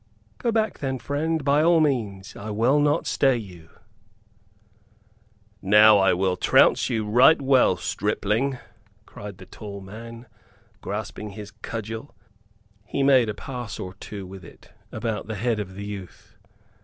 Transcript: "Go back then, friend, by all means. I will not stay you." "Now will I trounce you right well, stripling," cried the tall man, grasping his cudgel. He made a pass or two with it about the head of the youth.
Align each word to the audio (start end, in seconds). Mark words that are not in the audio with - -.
"Go 0.39 0.51
back 0.51 0.79
then, 0.79 0.97
friend, 0.97 1.45
by 1.45 1.61
all 1.61 1.79
means. 1.79 2.35
I 2.35 2.49
will 2.49 2.79
not 2.79 3.05
stay 3.05 3.37
you." 3.37 3.69
"Now 5.61 6.11
will 6.15 6.31
I 6.33 6.43
trounce 6.43 6.89
you 6.89 7.05
right 7.07 7.39
well, 7.39 7.77
stripling," 7.77 8.57
cried 9.05 9.37
the 9.37 9.45
tall 9.45 9.79
man, 9.79 10.25
grasping 10.81 11.29
his 11.33 11.51
cudgel. 11.51 12.15
He 12.83 13.03
made 13.03 13.29
a 13.29 13.35
pass 13.35 13.77
or 13.77 13.93
two 13.93 14.25
with 14.25 14.43
it 14.43 14.71
about 14.91 15.27
the 15.27 15.35
head 15.35 15.59
of 15.59 15.75
the 15.75 15.85
youth. 15.85 16.35